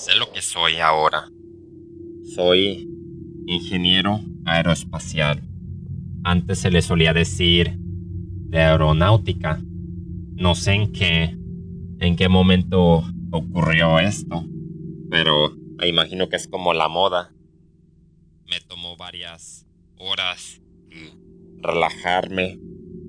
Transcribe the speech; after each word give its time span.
Sé 0.00 0.16
lo 0.16 0.32
que 0.32 0.40
soy 0.40 0.76
ahora. 0.76 1.30
Soy 2.34 2.88
ingeniero 3.46 4.22
aeroespacial. 4.46 5.42
Antes 6.24 6.60
se 6.60 6.70
le 6.70 6.80
solía 6.80 7.12
decir 7.12 7.76
de 7.76 8.60
aeronáutica. 8.60 9.60
No 10.36 10.54
sé 10.54 10.72
en 10.72 10.92
qué 10.92 11.36
en 11.98 12.16
qué 12.16 12.30
momento 12.30 13.04
ocurrió 13.30 13.98
esto, 13.98 14.42
pero 15.10 15.54
imagino 15.86 16.30
que 16.30 16.36
es 16.36 16.48
como 16.48 16.72
la 16.72 16.88
moda. 16.88 17.34
Me 18.48 18.58
tomó 18.66 18.96
varias 18.96 19.66
horas 19.98 20.62
relajarme, 21.58 22.58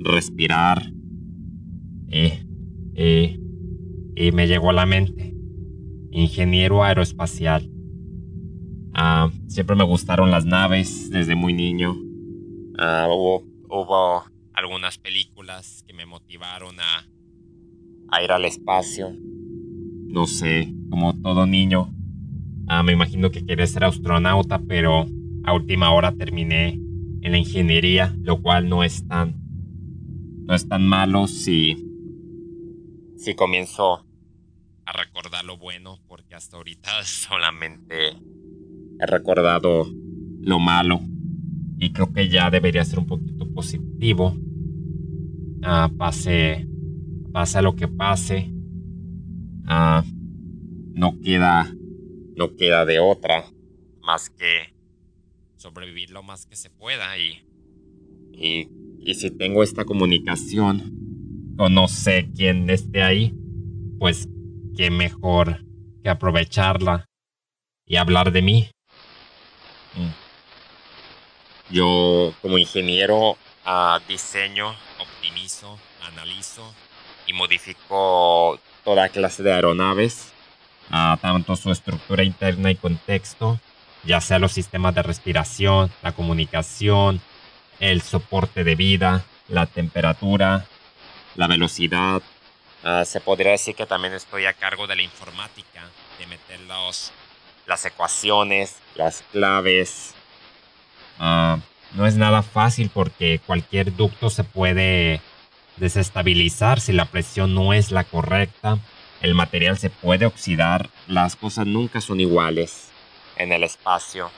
respirar 0.00 0.92
y, 2.08 2.32
y, 3.00 3.40
y 4.16 4.32
me 4.32 4.48
llegó 4.48 4.70
a 4.70 4.72
la 4.72 4.84
mente. 4.84 5.31
Ingeniero 6.12 6.84
aeroespacial. 6.84 7.70
Ah, 8.94 9.30
siempre 9.48 9.74
me 9.74 9.84
gustaron 9.84 10.30
las 10.30 10.44
naves 10.44 11.10
desde 11.10 11.34
muy 11.34 11.54
niño. 11.54 11.96
Ah, 12.78 13.08
hubo, 13.10 14.24
algunas 14.52 14.98
películas 14.98 15.82
que 15.86 15.94
me 15.94 16.04
motivaron 16.04 16.76
a, 16.78 17.08
a 18.10 18.22
ir 18.22 18.30
al 18.30 18.44
espacio. 18.44 19.16
No 20.06 20.26
sé, 20.26 20.74
como 20.90 21.18
todo 21.20 21.46
niño. 21.46 21.94
Ah, 22.68 22.82
me 22.82 22.92
imagino 22.92 23.30
que 23.30 23.46
quería 23.46 23.66
ser 23.66 23.84
astronauta, 23.84 24.58
pero 24.58 25.06
a 25.44 25.54
última 25.54 25.92
hora 25.92 26.12
terminé 26.12 26.78
en 27.22 27.32
la 27.32 27.38
ingeniería, 27.38 28.14
lo 28.20 28.42
cual 28.42 28.68
no 28.68 28.84
es 28.84 29.06
tan 29.08 29.40
no 30.44 30.54
es 30.54 30.68
tan 30.68 30.86
malo 30.86 31.28
si 31.28 31.88
si 33.16 33.34
comienzo 33.34 34.04
recordar 34.92 35.44
lo 35.44 35.56
bueno, 35.56 35.98
porque 36.08 36.34
hasta 36.34 36.56
ahorita 36.56 36.90
solamente 37.04 38.10
he 39.00 39.06
recordado 39.06 39.86
lo 40.40 40.58
malo 40.58 41.00
y 41.78 41.92
creo 41.92 42.12
que 42.12 42.28
ya 42.28 42.50
debería 42.50 42.84
ser 42.84 43.00
un 43.00 43.06
poquito 43.06 43.52
positivo. 43.52 44.36
Ah, 45.62 45.90
pase 45.96 46.68
pase 47.32 47.62
lo 47.62 47.74
que 47.74 47.88
pase. 47.88 48.50
Ah, 49.66 50.04
no 50.94 51.20
queda 51.20 51.72
no 52.36 52.56
queda 52.56 52.84
de 52.84 52.98
otra 52.98 53.44
más 54.02 54.30
que 54.30 54.74
sobrevivir 55.56 56.10
lo 56.10 56.22
más 56.22 56.46
que 56.46 56.56
se 56.56 56.70
pueda 56.70 57.16
y, 57.18 57.46
y, 58.32 58.68
y 58.98 59.14
si 59.14 59.30
tengo 59.30 59.62
esta 59.62 59.84
comunicación 59.84 61.54
o 61.58 61.68
no 61.68 61.86
sé 61.86 62.30
quién 62.34 62.68
esté 62.68 63.02
ahí, 63.02 63.34
pues 63.98 64.28
qué 64.76 64.90
mejor 64.90 65.64
que 66.02 66.10
aprovecharla 66.10 67.06
y 67.86 67.96
hablar 67.96 68.32
de 68.32 68.42
mí. 68.42 68.70
Mm. 69.94 71.74
Yo 71.74 72.32
como 72.42 72.58
ingeniero 72.58 73.36
uh, 73.66 73.98
diseño, 74.08 74.74
optimizo, 74.98 75.78
analizo 76.02 76.72
y 77.26 77.32
modifico 77.32 78.58
toda 78.84 79.08
clase 79.08 79.42
de 79.42 79.52
aeronaves, 79.52 80.32
uh, 80.90 81.16
tanto 81.18 81.56
su 81.56 81.70
estructura 81.70 82.24
interna 82.24 82.70
y 82.70 82.76
contexto, 82.76 83.60
ya 84.04 84.20
sea 84.20 84.38
los 84.38 84.52
sistemas 84.52 84.94
de 84.94 85.02
respiración, 85.02 85.90
la 86.02 86.12
comunicación, 86.12 87.20
el 87.78 88.02
soporte 88.02 88.64
de 88.64 88.74
vida, 88.74 89.24
la 89.48 89.66
temperatura, 89.66 90.66
la 91.36 91.46
velocidad. 91.46 92.22
Uh, 92.84 93.04
se 93.04 93.20
podría 93.20 93.52
decir 93.52 93.74
que 93.74 93.86
también 93.86 94.12
estoy 94.12 94.46
a 94.46 94.52
cargo 94.52 94.86
de 94.86 94.96
la 94.96 95.02
informática, 95.02 95.82
de 96.18 96.26
meter 96.26 96.60
los, 96.60 97.12
las 97.66 97.84
ecuaciones, 97.84 98.76
las 98.96 99.22
claves. 99.30 100.14
Uh, 101.18 101.58
no 101.94 102.06
es 102.06 102.16
nada 102.16 102.42
fácil 102.42 102.90
porque 102.92 103.40
cualquier 103.46 103.94
ducto 103.94 104.30
se 104.30 104.42
puede 104.42 105.20
desestabilizar 105.76 106.80
si 106.80 106.92
la 106.92 107.04
presión 107.04 107.54
no 107.54 107.72
es 107.72 107.92
la 107.92 108.04
correcta. 108.04 108.78
El 109.20 109.34
material 109.34 109.78
se 109.78 109.90
puede 109.90 110.26
oxidar. 110.26 110.90
Las 111.06 111.36
cosas 111.36 111.66
nunca 111.66 112.00
son 112.00 112.20
iguales 112.20 112.88
en 113.36 113.52
el 113.52 113.62
espacio 113.62 114.30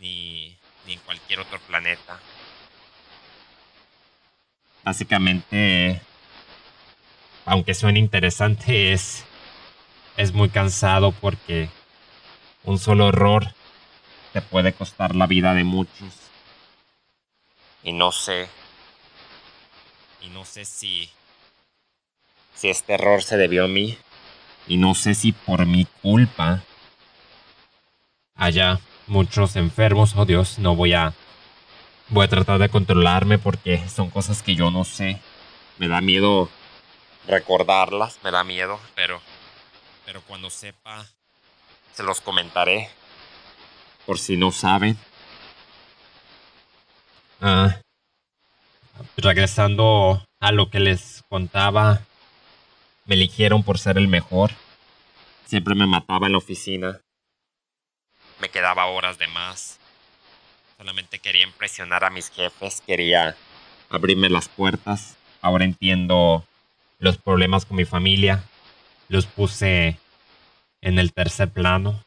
ni, 0.00 0.54
ni 0.86 0.94
en 0.94 1.00
cualquier 1.00 1.40
otro 1.40 1.58
planeta. 1.60 2.18
Básicamente, 4.84 6.00
aunque 7.48 7.74
suene 7.74 7.98
interesante, 7.98 8.92
es, 8.92 9.24
es 10.16 10.32
muy 10.32 10.50
cansado 10.50 11.12
porque 11.12 11.70
un 12.64 12.78
solo 12.78 13.08
error 13.08 13.54
te 14.32 14.42
puede 14.42 14.74
costar 14.74 15.14
la 15.14 15.26
vida 15.26 15.54
de 15.54 15.64
muchos. 15.64 16.12
Y 17.82 17.92
no 17.92 18.12
sé. 18.12 18.48
Y 20.20 20.28
no 20.28 20.44
sé 20.44 20.64
si. 20.66 21.10
Si 22.54 22.68
este 22.68 22.94
error 22.94 23.22
se 23.22 23.38
debió 23.38 23.64
a 23.64 23.68
mí. 23.68 23.96
Y 24.66 24.76
no 24.76 24.94
sé 24.94 25.14
si 25.14 25.32
por 25.32 25.64
mi 25.64 25.86
culpa. 26.02 26.62
Haya 28.34 28.78
muchos 29.06 29.56
enfermos. 29.56 30.14
Oh 30.16 30.26
Dios, 30.26 30.58
no 30.58 30.76
voy 30.76 30.92
a. 30.92 31.14
Voy 32.10 32.26
a 32.26 32.28
tratar 32.28 32.58
de 32.58 32.68
controlarme 32.68 33.38
porque 33.38 33.88
son 33.88 34.10
cosas 34.10 34.42
que 34.42 34.54
yo 34.54 34.70
no 34.70 34.84
sé. 34.84 35.18
Me 35.78 35.88
da 35.88 36.00
miedo 36.00 36.50
recordarlas, 37.28 38.18
me 38.24 38.32
da 38.32 38.42
miedo, 38.42 38.80
pero. 38.96 39.20
Pero 40.04 40.22
cuando 40.22 40.50
sepa. 40.50 41.06
Se 41.94 42.02
los 42.02 42.20
comentaré 42.20 42.90
por 44.08 44.18
si 44.18 44.38
no 44.38 44.52
saben. 44.52 44.96
Ah, 47.42 47.78
regresando 49.18 50.24
a 50.40 50.50
lo 50.50 50.70
que 50.70 50.80
les 50.80 51.22
contaba, 51.28 52.00
me 53.04 53.16
eligieron 53.16 53.62
por 53.62 53.78
ser 53.78 53.98
el 53.98 54.08
mejor. 54.08 54.52
Siempre 55.44 55.74
me 55.74 55.86
mataba 55.86 56.24
en 56.24 56.32
la 56.32 56.38
oficina. 56.38 57.02
Me 58.40 58.48
quedaba 58.48 58.86
horas 58.86 59.18
de 59.18 59.26
más. 59.26 59.78
Solamente 60.78 61.18
quería 61.18 61.44
impresionar 61.44 62.02
a 62.02 62.08
mis 62.08 62.30
jefes, 62.30 62.80
quería 62.86 63.36
abrirme 63.90 64.30
las 64.30 64.48
puertas. 64.48 65.18
Ahora 65.42 65.66
entiendo 65.66 66.46
los 66.98 67.18
problemas 67.18 67.64
con 67.64 67.76
mi 67.76 67.84
familia. 67.84 68.44
Los 69.08 69.26
puse 69.26 69.98
en 70.80 70.98
el 70.98 71.12
tercer 71.12 71.50
plano 71.50 72.02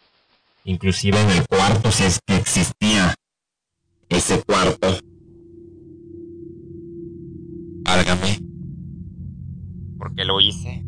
inclusive 0.63 1.19
en 1.19 1.29
el 1.29 1.47
cuarto 1.47 1.91
si 1.91 2.03
es 2.03 2.19
que 2.25 2.35
existía 2.35 3.13
ese 4.09 4.41
cuarto. 4.43 4.99
Válgame. 7.83 8.39
¿Por 9.97 10.15
qué 10.15 10.25
lo 10.25 10.39
hice? 10.39 10.85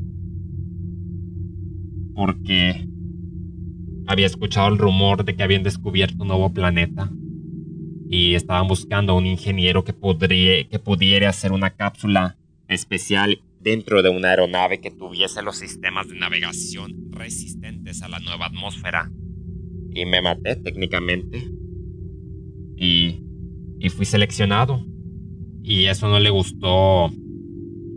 Porque 2.15 2.87
había 4.07 4.25
escuchado 4.25 4.67
el 4.67 4.77
rumor 4.77 5.25
de 5.25 5.35
que 5.35 5.43
habían 5.43 5.63
descubierto 5.63 6.23
un 6.23 6.27
nuevo 6.27 6.53
planeta 6.53 7.09
y 8.09 8.35
estaban 8.35 8.67
buscando 8.67 9.13
a 9.13 9.15
un 9.15 9.25
ingeniero 9.25 9.83
que, 9.83 9.93
podría, 9.93 10.67
que 10.67 10.79
pudiera 10.79 11.29
hacer 11.29 11.51
una 11.51 11.71
cápsula 11.71 12.37
especial 12.67 13.41
dentro 13.63 14.03
de 14.03 14.09
una 14.09 14.29
aeronave 14.29 14.81
que 14.81 14.91
tuviese 14.91 15.41
los 15.41 15.57
sistemas 15.57 16.09
de 16.09 16.15
navegación 16.15 17.11
resistentes 17.11 18.01
a 18.01 18.09
la 18.09 18.19
nueva 18.19 18.47
atmósfera 18.47 19.11
y 19.95 20.05
me 20.05 20.21
maté 20.21 20.55
técnicamente. 20.55 21.49
Y, 22.75 23.21
y 23.79 23.89
fui 23.89 24.05
seleccionado. 24.05 24.85
Y 25.61 25.85
eso 25.85 26.09
no 26.09 26.19
le 26.19 26.29
gustó 26.29 27.11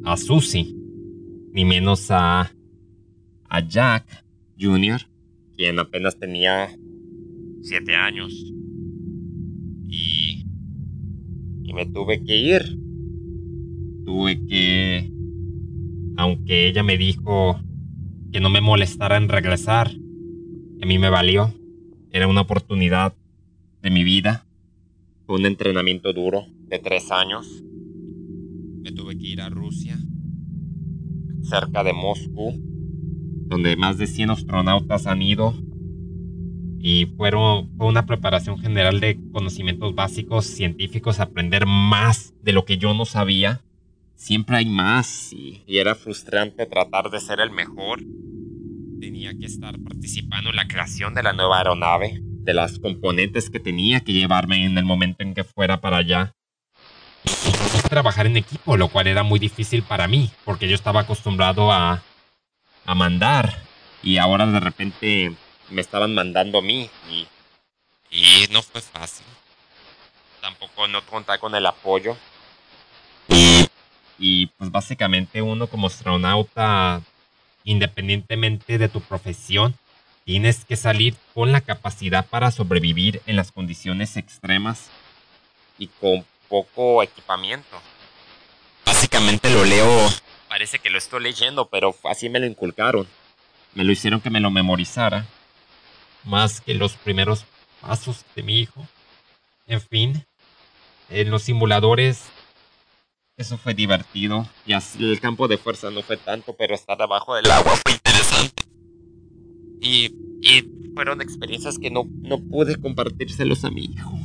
a 0.05 0.17
Susie, 0.17 0.73
ni 1.53 1.65
menos 1.65 2.11
a, 2.11 2.53
a 3.49 3.61
Jack 3.67 4.25
Jr., 4.59 5.01
quien 5.57 5.79
apenas 5.79 6.19
tenía 6.19 6.69
siete 7.63 7.95
años. 7.97 8.33
Y, 9.89 10.45
y 11.65 11.73
me 11.73 11.87
tuve 11.87 12.23
que 12.23 12.37
ir. 12.37 12.63
Tuve 14.05 14.47
que... 14.47 15.16
Aunque 16.17 16.69
ella 16.69 16.83
me 16.83 16.97
dijo 16.97 17.61
que 18.33 18.41
no 18.41 18.51
me 18.51 18.61
molestara 18.61 19.17
en 19.17 19.29
regresar, 19.29 19.91
a 20.83 20.87
mí 20.87 20.99
me 20.99 21.11
valió. 21.11 21.53
Era 22.11 22.27
una 22.27 22.43
oportunidad 22.43 23.15
de 23.83 23.91
mi 23.91 24.05
vida. 24.05 24.47
Fue 25.27 25.37
un 25.37 25.47
entrenamiento 25.47 26.13
duro 26.13 26.47
de 26.69 26.79
tres 26.79 27.11
años. 27.11 27.63
Me 28.83 28.93
tuve 28.93 29.19
que 29.19 29.27
ir 29.27 29.41
a 29.41 29.49
Rusia, 29.49 29.99
cerca 31.43 31.83
de 31.83 31.93
Moscú, 31.93 32.55
donde 33.47 33.77
más 33.77 33.99
de 33.99 34.07
100 34.07 34.31
astronautas 34.31 35.07
han 35.07 35.23
ido. 35.23 35.55
Y 36.79 37.07
fueron, 37.17 37.71
fue 37.77 37.87
una 37.87 38.07
preparación 38.07 38.59
general 38.59 39.01
de 39.01 39.19
conocimientos 39.33 39.95
básicos 39.95 40.47
científicos, 40.47 41.21
aprender 41.21 41.67
más 41.67 42.35
de 42.43 42.53
lo 42.53 42.65
que 42.65 42.79
yo 42.79 42.95
no 42.95 43.05
sabía. 43.05 43.61
Siempre 44.17 44.57
hay 44.57 44.67
más 44.67 45.33
y, 45.33 45.63
era 45.69 45.95
frustrante 45.95 46.67
tratar 46.67 47.11
de 47.11 47.21
ser 47.21 47.41
el 47.41 47.51
mejor 47.51 48.01
tenía 48.99 49.35
que 49.39 49.45
estar 49.45 49.79
participando 49.79 50.51
en 50.51 50.57
la 50.57 50.67
creación 50.67 51.15
de 51.15 51.23
la 51.23 51.35
nueva 51.35 51.59
aeronave, 51.59 52.19
de 52.23 52.55
las 52.55 52.79
componentes 52.79 53.51
que 53.51 53.61
tenía 53.61 54.01
que 54.01 54.15
llevarme 54.15 54.65
en 54.65 54.79
el 54.79 54.85
momento 54.85 55.23
en 55.23 55.35
que 55.35 55.45
fuera 55.45 55.81
para 55.81 55.99
allá. 55.99 56.35
Trabajar 57.91 58.27
en 58.27 58.39
equipo, 58.39 58.77
lo 58.77 58.89
cual 58.89 59.07
era 59.07 59.23
muy 59.23 59.39
difícil 59.39 59.83
para 59.83 60.09
mí, 60.09 60.31
porque 60.45 60.67
yo 60.67 60.75
estaba 60.75 61.03
acostumbrado 61.03 61.71
a, 61.71 62.03
a 62.87 62.95
mandar 62.95 63.63
y 64.03 64.17
ahora 64.17 64.47
de 64.47 64.61
repente 64.61 65.33
me 65.71 65.81
estaban 65.83 66.15
mandando 66.15 66.59
a 66.59 66.63
mí 66.63 66.89
y, 67.11 67.27
y 68.11 68.47
no 68.51 68.63
fue 68.63 68.81
fácil. 68.81 69.27
Tampoco 70.41 70.89
no 70.89 71.05
contar 71.05 71.39
con 71.39 71.55
el 71.55 71.67
apoyo. 71.67 72.17
Y, 74.19 74.47
pues 74.59 74.71
básicamente 74.71 75.43
uno 75.43 75.67
como 75.67 75.89
astronauta, 75.89 77.03
independientemente 77.65 78.79
de 78.79 78.89
tu 78.89 79.01
profesión, 79.01 79.75
tienes 80.25 80.65
que 80.65 80.77
salir 80.77 81.15
con 81.35 81.53
la 81.53 81.61
capacidad 81.61 82.27
para 82.27 82.51
sobrevivir 82.51 83.23
en 83.27 83.37
las 83.37 83.53
condiciones 83.53 84.17
extremas 84.17 84.89
y 85.79 85.89
con 85.89 86.25
poco 86.49 87.03
equipamiento. 87.03 87.81
Básicamente 88.85 89.51
lo 89.51 89.65
leo, 89.65 90.09
parece 90.49 90.79
que 90.79 90.91
lo 90.91 90.99
estoy 90.99 91.23
leyendo, 91.23 91.69
pero 91.69 91.95
así 92.05 92.29
me 92.29 92.41
lo 92.41 92.47
inculcaron. 92.47 93.07
Me 93.75 93.85
lo 93.85 93.93
hicieron 93.93 94.21
que 94.21 94.31
me 94.31 94.41
lo 94.41 94.51
memorizara. 94.51 95.27
Más 96.25 96.61
que 96.61 96.75
los 96.75 96.95
primeros 96.95 97.45
pasos 97.81 98.25
de 98.35 98.43
mi 98.43 98.61
hijo. 98.61 98.87
En 99.67 99.81
fin, 99.81 100.25
en 101.11 101.31
los 101.31 101.43
simuladores 101.43 102.25
eso 103.37 103.59
fue 103.59 103.75
divertido. 103.75 104.47
Y 104.67 104.73
así 104.73 105.05
el 105.05 105.21
campo 105.21 105.49
de 105.49 105.59
fuerza 105.59 105.91
no 105.91 106.03
fue 106.03 106.17
tanto, 106.17 106.55
pero 106.57 106.75
estar 106.75 107.01
abajo 107.01 107.35
del 107.35 107.51
agua 107.51 107.75
fue 107.85 107.95
interesante. 107.95 108.63
Y, 109.81 110.07
y 110.43 110.93
fueron 110.95 111.21
experiencias 111.21 111.79
que 111.79 111.91
no, 111.91 112.09
no 112.23 112.39
pude 112.41 112.77
compartírselos 112.77 113.65
a 113.65 113.71
mi 113.71 113.85
hijo. 113.85 114.19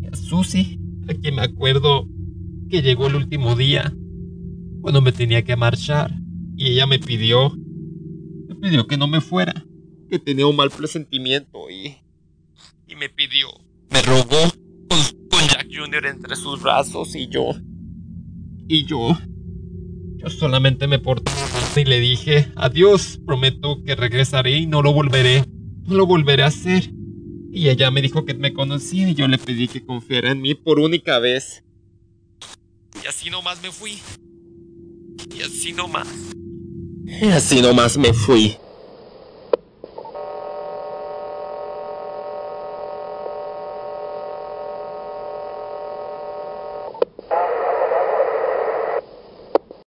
Y 0.00 0.06
a 0.06 0.16
Susi, 0.16 0.80
a 1.08 1.14
quien 1.14 1.34
me 1.36 1.42
acuerdo 1.42 2.06
que 2.70 2.82
llegó 2.82 3.08
el 3.08 3.16
último 3.16 3.56
día, 3.56 3.92
cuando 4.80 5.00
me 5.00 5.12
tenía 5.12 5.42
que 5.42 5.56
marchar, 5.56 6.12
y 6.56 6.68
ella 6.68 6.86
me 6.86 6.98
pidió, 6.98 7.56
me 8.48 8.54
pidió 8.54 8.86
que 8.86 8.96
no 8.96 9.08
me 9.08 9.20
fuera, 9.20 9.64
que 10.08 10.18
tenía 10.18 10.46
un 10.46 10.56
mal 10.56 10.70
presentimiento 10.70 11.70
y, 11.70 11.96
y 12.86 12.96
me 12.96 13.08
pidió, 13.08 13.48
me 13.90 14.02
rogó 14.02 14.50
con, 14.88 14.98
con 15.30 15.48
Jack 15.48 15.68
Jr. 15.72 16.06
entre 16.06 16.36
sus 16.36 16.62
brazos 16.62 17.14
y 17.14 17.28
yo, 17.28 17.54
y 18.68 18.84
yo, 18.84 19.18
yo 20.16 20.30
solamente 20.30 20.86
me 20.86 20.98
porté 20.98 21.32
y 21.76 21.84
le 21.84 22.00
dije, 22.00 22.52
adiós, 22.56 23.18
prometo 23.24 23.82
que 23.84 23.94
regresaré 23.94 24.58
y 24.58 24.66
no 24.66 24.82
lo 24.82 24.92
volveré, 24.92 25.44
no 25.86 25.94
lo 25.94 26.06
volveré 26.06 26.42
a 26.42 26.46
hacer. 26.46 26.90
Y 27.50 27.70
ella 27.70 27.90
me 27.90 28.02
dijo 28.02 28.24
que 28.24 28.34
me 28.34 28.52
conocía 28.52 29.08
y 29.08 29.14
yo 29.14 29.26
le 29.26 29.38
pedí 29.38 29.68
que 29.68 29.84
confiara 29.84 30.30
en 30.30 30.42
mí 30.42 30.54
por 30.54 30.80
única 30.80 31.18
vez. 31.18 31.64
Y 33.02 33.06
así 33.06 33.30
nomás 33.30 33.62
me 33.62 33.70
fui. 33.70 33.98
Y 35.34 35.42
así 35.42 35.72
nomás. 35.72 36.08
Y 37.06 37.26
así 37.28 37.62
nomás 37.62 37.96
me 37.96 38.12
fui. 38.12 38.56